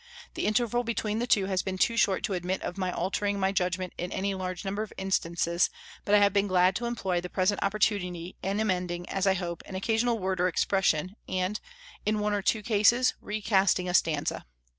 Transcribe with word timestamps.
The 0.33 0.47
interval 0.47 0.83
between 0.83 1.19
the 1.19 1.27
two 1.27 1.45
has 1.45 1.61
been 1.61 1.77
too 1.77 1.95
short 1.95 2.23
to 2.23 2.33
admit 2.33 2.63
of 2.63 2.75
my 2.75 2.91
altering 2.91 3.39
my 3.39 3.51
judgment 3.51 3.93
in 3.99 4.11
any 4.11 4.33
large 4.33 4.65
number 4.65 4.81
of 4.81 4.91
instances; 4.97 5.69
but 6.05 6.15
I 6.15 6.17
have 6.17 6.33
been 6.33 6.47
glad 6.47 6.75
to 6.77 6.87
employ 6.87 7.21
the 7.21 7.29
present 7.29 7.61
opportunity 7.61 8.35
in 8.41 8.59
amending, 8.59 9.07
as 9.09 9.27
I 9.27 9.35
hope, 9.35 9.61
an 9.67 9.75
occasional 9.75 10.17
word 10.17 10.41
or 10.41 10.47
expression, 10.47 11.17
and, 11.29 11.59
in 12.03 12.17
one 12.17 12.33
or 12.33 12.41
two 12.41 12.63
cases, 12.63 13.13
recasting 13.21 13.87
a 13.87 13.93
stanza. 13.93 14.47